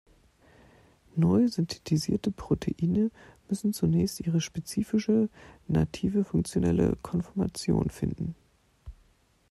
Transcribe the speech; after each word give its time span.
Neu 1.15 1.47
synthetisierte 1.47 2.31
Proteine 2.31 3.11
müssen 3.49 3.71
zunächst 3.71 4.19
ihre 4.19 4.41
spezifische, 4.41 5.29
native, 5.67 6.23
funktionelle 6.23 6.97
Konformation 7.03 7.91
finden. 7.91 8.33